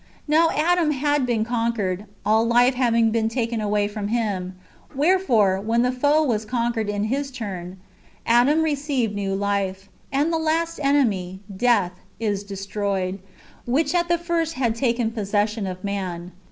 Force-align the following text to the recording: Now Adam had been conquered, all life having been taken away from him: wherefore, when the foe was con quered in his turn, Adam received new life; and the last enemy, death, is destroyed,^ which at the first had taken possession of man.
Now 0.27 0.49
Adam 0.55 0.89
had 0.89 1.27
been 1.27 1.45
conquered, 1.45 2.07
all 2.25 2.43
life 2.43 2.73
having 2.73 3.11
been 3.11 3.29
taken 3.29 3.61
away 3.61 3.87
from 3.87 4.07
him: 4.07 4.55
wherefore, 4.95 5.61
when 5.61 5.83
the 5.83 5.91
foe 5.91 6.23
was 6.23 6.43
con 6.43 6.73
quered 6.73 6.87
in 6.89 7.03
his 7.03 7.29
turn, 7.29 7.77
Adam 8.25 8.63
received 8.63 9.13
new 9.13 9.35
life; 9.35 9.89
and 10.11 10.33
the 10.33 10.39
last 10.39 10.79
enemy, 10.81 11.41
death, 11.55 11.91
is 12.19 12.43
destroyed,^ 12.43 13.19
which 13.71 13.93
at 13.93 14.07
the 14.07 14.17
first 14.17 14.55
had 14.55 14.73
taken 14.73 15.11
possession 15.11 15.67
of 15.67 15.83
man. 15.83 16.31